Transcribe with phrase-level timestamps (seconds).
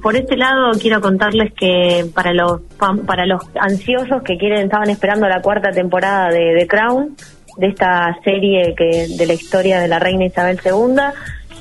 [0.00, 2.60] Por este lado quiero contarles que para los
[3.04, 7.16] para los ansiosos que quieren estaban esperando la cuarta temporada de The Crown,
[7.56, 11.02] de esta serie que de la historia de la reina Isabel II,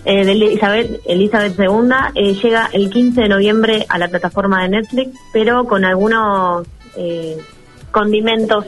[0.05, 4.69] eh, de Elizabeth, Elizabeth II, eh, llega el 15 de noviembre a la plataforma de
[4.69, 7.38] Netflix, pero con algunos eh,
[7.90, 8.65] condimentos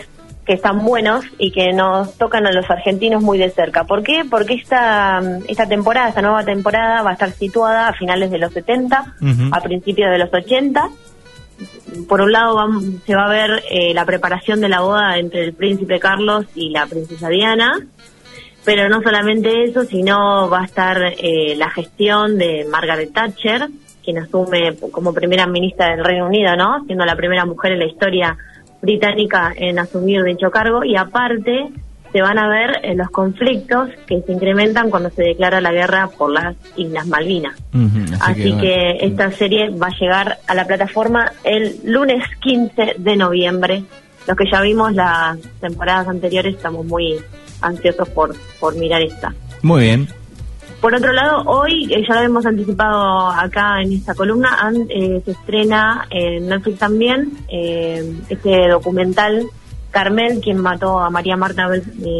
[0.50, 3.84] que están buenos y que nos tocan a los argentinos muy de cerca.
[3.84, 4.23] ¿Por qué?
[4.27, 8.51] Porque esta, esta temporada, esta nueva temporada va a estar situada a finales de los
[8.51, 9.15] 70,
[9.51, 10.89] a principios de los 80.
[12.07, 12.68] Por un lado
[13.06, 16.71] se va a ver eh, la preparación de la boda entre el príncipe Carlos y
[16.71, 17.86] la princesa Diana,
[18.65, 23.68] pero no solamente eso, sino va a estar eh, la gestión de Margaret Thatcher,
[24.04, 26.84] quien asume como primera ministra del Reino Unido, ¿no?
[26.87, 28.36] Siendo la primera mujer en la historia
[28.82, 31.70] británica en asumir dicho cargo y aparte
[32.11, 36.09] se van a ver eh, los conflictos que se incrementan cuando se declara la guerra
[36.17, 37.56] por las Islas Malvinas.
[38.22, 43.84] así, que, esta serie va a llegar a la plataforma el lunes 15 de noviembre.
[44.28, 47.20] Los que ya vimos las temporadas anteriores estamos muy
[47.62, 49.34] ansiosos por, por mirar esta.
[49.62, 50.19] Muy bien.
[50.81, 55.31] Por otro lado, hoy, eh, ya lo hemos anticipado acá en esta columna, eh, se
[55.31, 59.45] estrena en Netflix también eh, este documental
[59.91, 61.67] Carmel, quien mató a María Marta,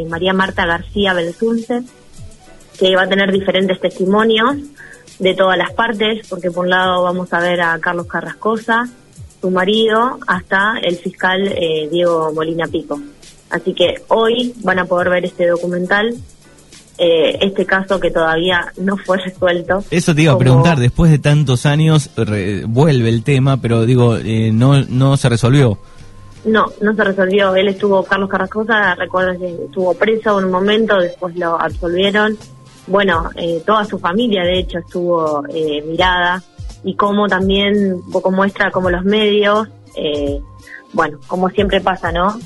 [0.10, 1.84] María Marta García Belsunce,
[2.78, 4.58] que va a tener diferentes testimonios
[5.20, 8.90] de todas las partes, porque por un lado vamos a ver a Carlos Carrascosa,
[9.40, 11.56] su marido, hasta el fiscal
[11.92, 13.00] Diego Molina Pico.
[13.52, 16.16] Así que hoy van a poder ver este documental
[17.02, 19.82] eh, este caso que todavía no fue resuelto.
[19.90, 22.10] Eso te iba a preguntar, después de tantos años
[22.68, 25.78] vuelve el tema, pero digo, eh, no, no se resolvió.
[26.44, 27.56] No, no se resolvió.
[27.56, 32.38] Él estuvo, Carlos Carrascosa, recuerdo que estuvo preso en un momento, después lo absolvieron.
[32.88, 35.44] Bueno, eh, toda su familia, de hecho, estuvo
[35.88, 36.44] mirada
[36.84, 39.70] y como también, poco muestra como los medios,
[40.92, 42.38] bueno, como siempre pasa, ¿no?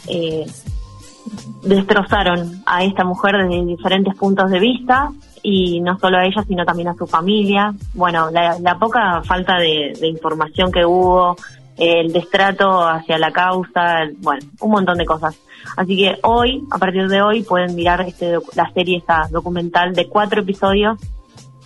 [1.63, 6.65] Destrozaron a esta mujer desde diferentes puntos de vista y no solo a ella sino
[6.65, 7.73] también a su familia.
[7.93, 11.35] Bueno, la, poca falta de, información que hubo,
[11.77, 15.37] el destrato hacia la causa, bueno, un montón de cosas.
[15.77, 20.07] Así que hoy, a partir de hoy, pueden mirar este, la serie esta documental de
[20.07, 20.99] cuatro episodios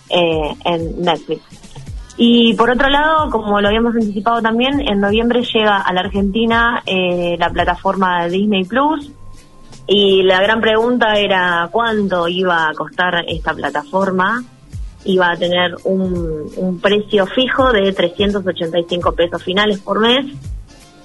[0.08, 1.42] eh, en Netflix.
[2.20, 6.82] Y por otro lado, como lo habíamos anticipado también, en noviembre llega a la Argentina
[6.84, 9.12] eh, la plataforma Disney Plus,
[9.90, 14.44] y la gran pregunta era cuánto iba a costar esta plataforma.
[15.04, 20.26] Iba a tener un, precio fijo de 385 pesos finales por mes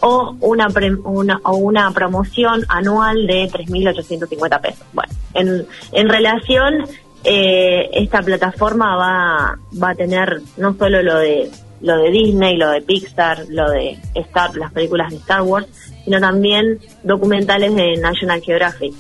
[0.02, 0.68] o una,
[1.06, 4.86] una, o una promoción anual de 3.850 pesos.
[4.92, 6.86] Bueno, en, en relación,
[7.24, 11.50] eh, esta plataforma va, va a tener no solo lo de
[11.84, 15.68] lo de Disney, lo de Pixar, lo de Star, las películas de Star Wars,
[16.06, 18.94] sino también documentales de National Geographic.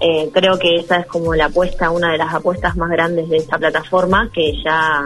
[0.00, 3.36] Eh, creo que esa es como la apuesta, una de las apuestas más grandes de
[3.36, 5.04] esta plataforma, que ya,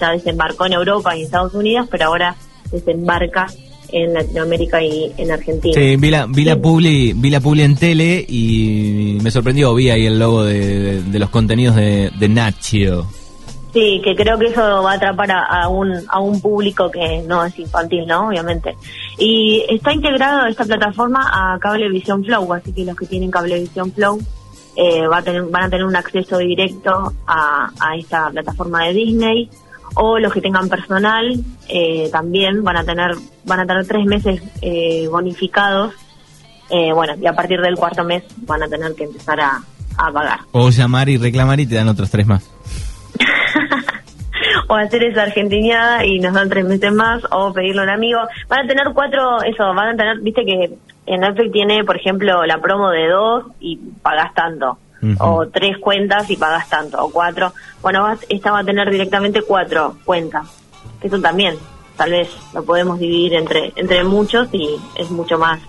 [0.00, 2.34] ya desembarcó en Europa y en Estados Unidos, pero ahora
[2.72, 3.46] desembarca
[3.92, 5.74] en Latinoamérica y en Argentina.
[5.74, 9.90] Sí, vi la, vi la, publi, vi la publi en tele y me sorprendió, vi
[9.90, 13.06] ahí el logo de, los contenidos de, de Nacho.
[13.74, 17.44] Sí, que creo que eso va a atrapar a, un, a un público que no
[17.44, 18.28] es infantil, ¿no?
[18.28, 18.76] Obviamente.
[19.18, 24.20] Y está integrado esta plataforma a Cablevisión Flow, así que los que tienen Cablevisión Flow
[24.76, 28.92] eh, va a tener, van a tener un acceso directo a, a esta plataforma de
[28.92, 29.50] Disney
[29.96, 33.12] o los que tengan personal eh, también van a tener
[33.44, 35.94] van a tener tres meses eh, bonificados
[36.70, 39.62] eh, bueno y a partir del cuarto mes van a tener que empezar a,
[39.96, 42.53] a pagar o llamar y reclamar y te dan otros tres más
[44.68, 48.20] o hacer esa argentinada y nos dan tres meses más, o pedirle a un amigo.
[48.48, 50.70] Van a tener cuatro, eso, van a tener, viste que
[51.06, 54.78] en Netflix tiene, por ejemplo, la promo de dos y pagas tanto,
[55.18, 57.52] o tres cuentas y pagas tanto, o cuatro.
[57.82, 60.46] Bueno, esta va a tener directamente cuatro cuentas.
[61.02, 61.56] Eso también,
[61.96, 65.60] tal vez lo podemos dividir entre, entre muchos y es mucho más,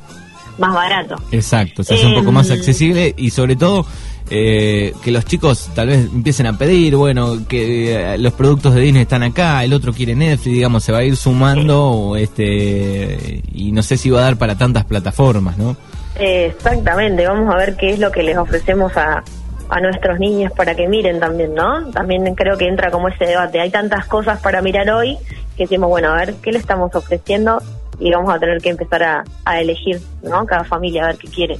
[0.57, 1.15] más barato.
[1.31, 3.85] Exacto, se hace un poco más em, accesible y sobre todo
[4.29, 8.81] eh, que los chicos tal vez empiecen a pedir, bueno, que eh, los productos de
[8.81, 13.71] Disney están acá, el otro quiere Netflix, digamos, se va a ir sumando, este, y
[13.71, 15.75] no sé si va a dar para tantas plataformas, ¿no?
[16.17, 19.23] Exactamente, vamos a ver qué es lo que les ofrecemos a,
[19.69, 21.91] a nuestros niños para que miren también, ¿no?
[21.91, 23.59] También creo que entra como ese debate.
[23.59, 25.17] Hay tantas cosas para mirar hoy
[25.57, 27.61] que decimos, bueno, a ver qué le estamos ofreciendo
[27.99, 30.45] y vamos a tener que empezar a, a elegir, ¿no?
[30.45, 31.57] Cada familia a ver qué quiere.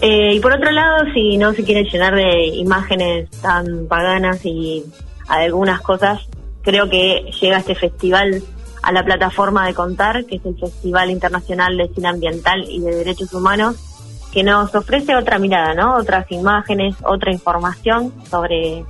[0.00, 4.84] Eh, y por otro lado, si no se quiere llenar de imágenes tan paganas y
[5.28, 6.28] algunas cosas,
[6.62, 8.42] creo que llega este festival
[8.82, 12.94] a la plataforma de Contar, que es el Festival Internacional de Cine Ambiental y de
[12.94, 13.76] Derechos Humanos,
[14.32, 15.96] que nos ofrece otra mirada, ¿no?
[15.96, 18.84] Otras imágenes, otra información sobre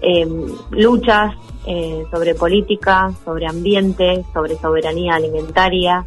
[0.00, 1.34] em, luchas,
[1.66, 6.04] eh, sobre política, sobre ambiente, sobre soberanía alimentaria,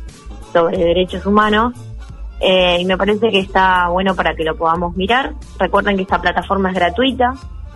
[0.52, 1.74] sobre derechos humanos.
[2.42, 5.34] Eh, y me parece que está bueno para que lo podamos mirar.
[5.60, 7.36] Recuerden que esta plataforma es gratuita.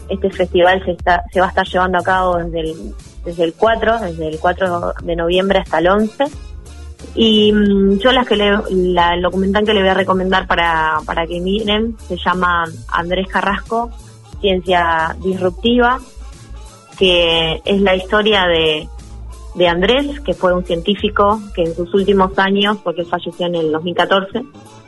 [0.10, 3.54] Este festival se, está, se va a estar llevando a cabo desde el, desde el
[3.54, 6.26] 4, desde el 4 de noviembre hasta el 11.
[7.14, 10.98] Y mm, yo las que le, la, el documental que le voy a recomendar para,
[11.06, 13.92] para que miren se llama Andrés Carrasco,
[14.42, 16.00] Ciencia Disruptiva,
[16.98, 18.90] que es la historia de,
[19.56, 23.72] de Andrés, que fue un científico que en sus últimos años, porque falleció en el
[23.72, 24.44] 2014,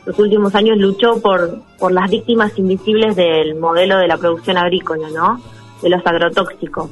[0.06, 5.08] los últimos años luchó por, por las víctimas invisibles del modelo de la producción agrícola,
[5.10, 5.40] ¿no?
[5.82, 6.90] De los agrotóxicos.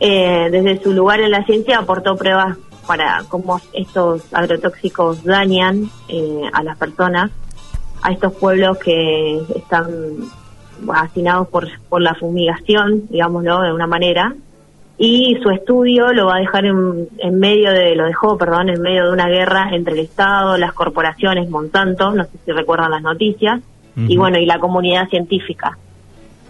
[0.00, 2.56] eh, desde su lugar en la ciencia aportó pruebas
[2.86, 7.30] para cómo estos agrotóxicos dañan eh, a las personas,
[8.02, 9.88] a estos pueblos que están
[10.94, 14.34] hacinados por, por la fumigación, digámoslo de una manera,
[14.98, 18.80] y su estudio lo va a dejar en, en, medio de, lo dejó, perdón, en
[18.80, 23.02] medio de una guerra entre el Estado, las corporaciones, Monsanto, no sé si recuerdan las
[23.02, 24.06] noticias, uh -huh.
[24.08, 25.76] y bueno, y la comunidad científica.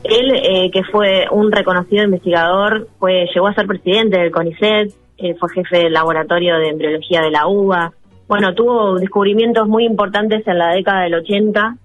[0.05, 5.35] Él, eh, que fue un reconocido investigador, fue llegó a ser presidente del CONICET, eh,
[5.41, 7.93] fue jefe del laboratorio de embriología de la UBA.
[8.29, 11.77] Bueno, tuvo descubrimientos muy importantes en la década del 80.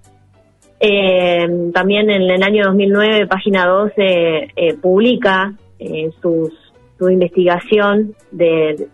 [0.79, 6.53] Eh, también en el año 2009, página 12, eh, publica eh, sus,
[6.99, 8.87] su investigación de,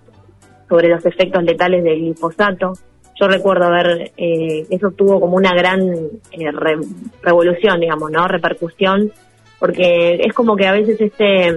[0.70, 2.74] sobre los efectos letales del glifosato.
[3.20, 6.78] Yo recuerdo haber, eh, eso tuvo como una gran eh, re,
[7.22, 8.26] revolución, digamos, ¿no?
[8.28, 9.12] Repercusión,
[9.60, 11.54] porque es como que a veces este,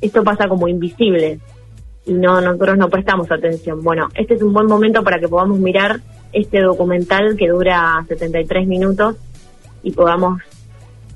[0.00, 1.40] esto pasa como invisible
[2.06, 3.82] y no, nosotros no prestamos atención.
[3.82, 6.00] Bueno, este es un buen momento para que podamos mirar
[6.32, 9.16] este documental que dura 73 minutos
[9.82, 10.40] y podamos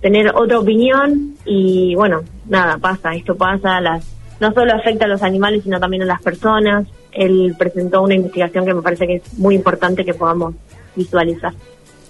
[0.00, 4.04] tener otra opinión y bueno, nada, pasa, esto pasa, las
[4.40, 6.86] no solo afecta a los animales, sino también a las personas.
[7.12, 10.54] Él presentó una investigación que me parece que es muy importante que podamos
[10.94, 11.52] visualizar.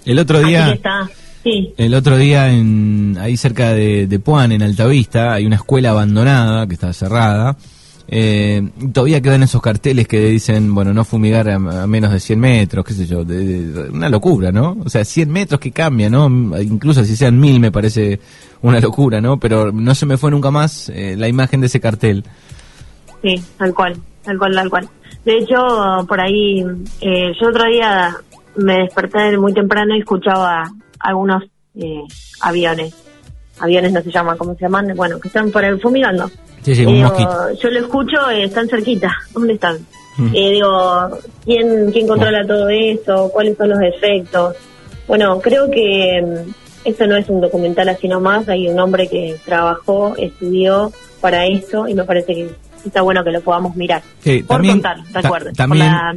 [0.04, 1.08] El otro día, está,
[1.42, 1.74] sí.
[1.76, 6.66] el otro día en, ahí cerca de, de Puan, en Altavista, hay una escuela abandonada
[6.66, 7.56] que está cerrada.
[8.10, 12.40] Eh, todavía quedan esos carteles que dicen, bueno, no fumigar a, a menos de 100
[12.40, 13.22] metros, qué sé yo,
[13.92, 14.78] una locura, ¿no?
[14.82, 16.26] O sea, 100 metros que cambia, ¿no?
[16.58, 18.18] Incluso si sean mil me parece
[18.62, 19.38] una locura, ¿no?
[19.38, 22.24] Pero no se me fue nunca más eh, la imagen de ese cartel.
[23.22, 24.88] Sí, tal cual, tal cual, tal cual.
[25.24, 26.64] De hecho, por ahí,
[27.02, 28.16] eh, yo otro día
[28.56, 30.64] me desperté muy temprano y escuchaba
[30.98, 31.44] algunos
[31.74, 32.02] eh,
[32.40, 32.94] aviones.
[33.60, 34.92] Aviones no se llaman, ¿cómo se llaman?
[34.94, 36.30] Bueno, que están por ahí fumigando.
[36.62, 37.52] Sí, sí, un mosquito.
[37.62, 39.10] Yo lo escucho, eh, están cerquita.
[39.32, 39.78] ¿Dónde están?
[40.16, 40.34] Mm.
[40.34, 41.08] Eh, digo,
[41.44, 43.30] ¿quién, ¿quién controla todo eso?
[43.32, 44.56] ¿Cuáles son los efectos?
[45.06, 46.50] Bueno, creo que mm,
[46.88, 48.48] esto no es un documental así nomás.
[48.48, 52.50] Hay un hombre que trabajó, estudió para esto y me parece que
[52.84, 54.02] está bueno que lo podamos mirar.
[54.20, 55.54] Sí, por también, contar, recuerden.
[55.54, 56.14] Ta también, la,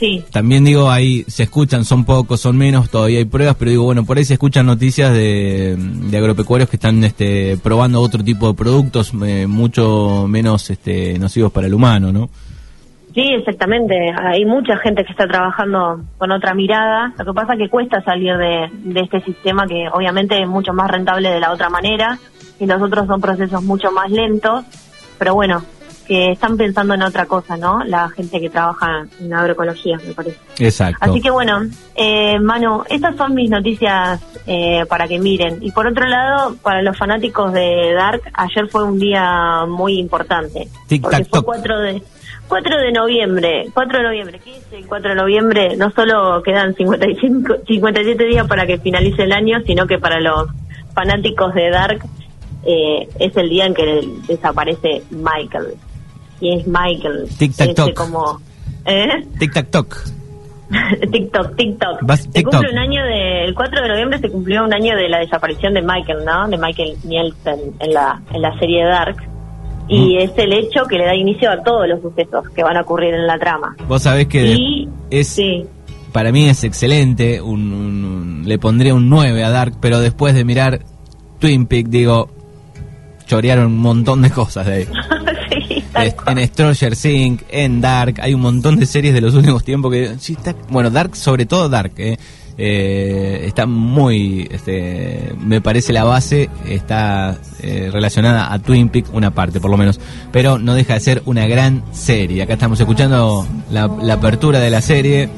[0.00, 0.24] sí.
[0.32, 4.04] también digo, ahí se escuchan, son pocos, son menos, todavía hay pruebas, pero digo, bueno,
[4.04, 8.54] por ahí se escuchan noticias de, de agropecuarios que están este, probando otro tipo de
[8.54, 12.30] productos eh, mucho menos este, nocivos para el humano, ¿no?
[13.14, 13.94] Sí, exactamente.
[14.22, 17.12] Hay mucha gente que está trabajando con otra mirada.
[17.18, 20.72] Lo que pasa es que cuesta salir de, de este sistema que obviamente es mucho
[20.72, 22.18] más rentable de la otra manera
[22.60, 24.64] y los otros son procesos mucho más lentos.
[25.18, 25.62] Pero bueno,
[26.10, 27.84] que están pensando en otra cosa, ¿no?
[27.84, 30.40] La gente que trabaja en agroecología, me parece.
[30.58, 30.98] Exacto.
[31.08, 31.60] Así que bueno,
[31.94, 35.58] eh, Manu, estas son mis noticias eh, para que miren.
[35.60, 40.66] Y por otro lado, para los fanáticos de Dark, ayer fue un día muy importante.
[40.88, 41.44] Tic, porque tac, fue toc.
[41.44, 42.02] 4 de...
[42.48, 45.76] 4 de noviembre, 4 de noviembre, ¿qué dice el 4 de noviembre?
[45.76, 50.48] No solo quedan 55, 57 días para que finalice el año, sino que para los
[50.92, 52.00] fanáticos de Dark
[52.64, 55.76] eh, es el día en que desaparece Michael.
[56.40, 57.28] Y es Michael.
[57.38, 57.94] Tic tac toc.
[57.94, 58.40] como,
[58.86, 59.08] ¿eh?
[59.38, 59.96] Tic tac toc.
[61.12, 61.98] TikTok, TikTok.
[62.02, 62.52] Vas- Se TikTok.
[62.52, 65.74] cumple un año de, el 4 de noviembre se cumplió un año de la desaparición
[65.74, 66.48] de Michael, ¿no?
[66.48, 69.16] De Michael Nielsen en la, en la serie Dark.
[69.88, 70.18] Y Mm.
[70.20, 73.12] es el hecho que le da inicio a todos los sucesos que van a ocurrir
[73.14, 73.74] en la trama.
[73.88, 75.64] Vos sabés que Y, es, sí,
[76.12, 80.34] para mí es excelente, un, un- un- le pondría un 9 a Dark, pero después
[80.36, 80.80] de mirar
[81.40, 82.30] Twin Peaks, digo,
[83.26, 84.86] chorearon un montón de cosas de ahí.
[85.70, 89.92] sí, en Stranger Things, en Dark, hay un montón de series de los últimos tiempos
[89.92, 90.14] que...
[90.18, 92.16] sí, está- bueno, Dark, sobre todo Dark, eh,
[92.58, 99.30] eh, está muy, este, me parece la base está eh, relacionada a Twin Peaks, una
[99.30, 99.98] parte por lo menos,
[100.30, 102.42] pero no deja de ser una gran serie.
[102.42, 105.28] Acá estamos escuchando la, la apertura de la serie.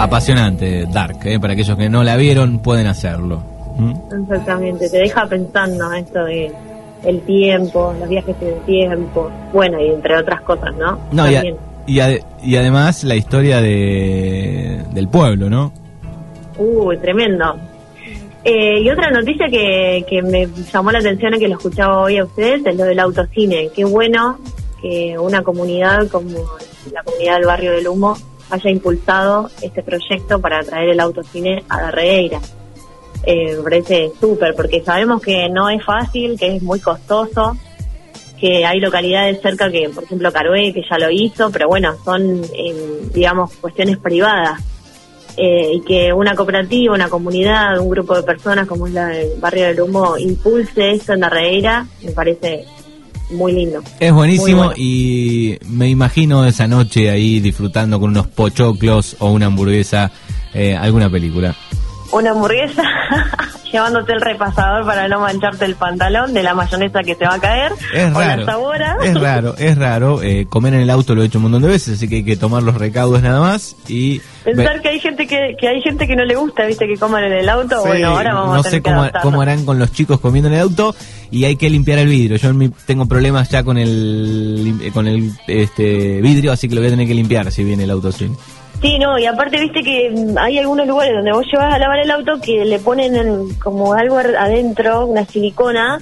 [0.00, 3.44] Apasionante, Dark, eh, para aquellos que no la vieron pueden hacerlo.
[3.76, 4.22] ¿Mm?
[4.22, 6.52] Exactamente, te deja pensando esto de
[7.04, 10.98] el tiempo, los viajes en el tiempo, bueno, y entre otras cosas, ¿no?
[11.10, 12.00] No, y, y,
[12.44, 15.72] y, además la historia de, del pueblo, ¿no?
[16.58, 17.56] Uy, tremendo.
[18.44, 22.18] Eh, y otra noticia que, que me llamó la atención y que lo escuchaba hoy
[22.18, 23.70] a ustedes es lo del autocine.
[23.74, 24.38] Qué bueno
[24.80, 26.28] que una comunidad como
[26.92, 28.16] la comunidad del barrio del Humo
[28.50, 32.40] haya impulsado este proyecto para traer el autocine a Darreira.
[33.24, 37.56] Eh, me parece súper, porque sabemos que no es fácil, que es muy costoso,
[38.38, 42.42] que hay localidades cerca que, por ejemplo, Carué, que ya lo hizo, pero bueno, son,
[42.54, 44.60] eh, digamos, cuestiones privadas.
[45.36, 49.40] Eh, y que una cooperativa, una comunidad, un grupo de personas como es la del
[49.40, 52.66] Barrio del Humo impulse esto en Darreira, me parece
[53.30, 53.82] muy lindo.
[53.98, 60.12] Es buenísimo y me imagino esa noche ahí disfrutando con unos pochoclos o una hamburguesa,
[60.52, 61.56] eh, alguna película.
[62.12, 62.82] Una hamburguesa,
[63.72, 67.40] llevándote el repasador para no mancharte el pantalón de la mayonesa que te va a
[67.40, 67.72] caer.
[67.94, 68.42] Es raro.
[69.02, 70.22] Es raro, es raro.
[70.22, 72.24] Eh, comer en el auto lo he hecho un montón de veces, así que hay
[72.24, 74.20] que tomar los recaudos nada más y...
[74.44, 77.24] Pensar que hay gente que, que hay gente que no le gusta, viste, que coman
[77.24, 77.82] en el auto.
[77.84, 80.54] bueno, ahora vamos no a tener sé cómo, cómo harán con los chicos comiendo en
[80.54, 80.94] el auto
[81.30, 82.36] y hay que limpiar el vidrio.
[82.36, 82.50] Yo
[82.86, 87.06] tengo problemas ya con el con el este vidrio, así que lo voy a tener
[87.06, 88.36] que limpiar si viene el auto sin.
[88.80, 92.00] Sí, no, y aparte viste que mm, hay algunos lugares donde vos llevas a lavar
[92.00, 95.98] el auto que le ponen como algo adentro, una silicona,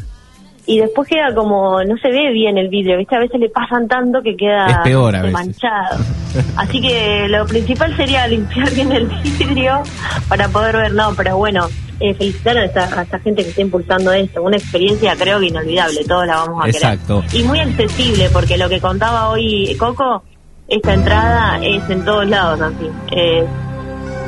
[0.71, 3.89] y después queda como, no se ve bien el vidrio, viste, a veces le pasan
[3.89, 4.85] tanto que queda
[5.33, 5.99] manchado.
[6.57, 9.83] Así que lo principal sería limpiar bien el vidrio
[10.29, 11.67] para poder ver, no, pero bueno,
[11.99, 16.25] eh, felicitar a esta, gente que está impulsando esto, una experiencia creo que inolvidable, todos
[16.25, 17.25] la vamos a Exacto.
[17.33, 20.23] Y muy accesible, porque lo que contaba hoy Coco
[20.69, 22.89] esta entrada es en todos lados así.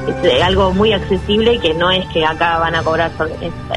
[0.07, 3.11] Es, algo muy accesible que no es que acá van a cobrar,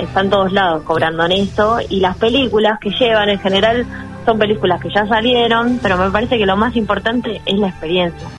[0.01, 3.85] están todos lados cobrando en esto y las películas que llevan en general
[4.25, 8.27] son películas que ya salieron, pero me parece que lo más importante es la experiencia.